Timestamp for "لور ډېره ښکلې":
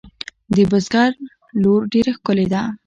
1.61-2.45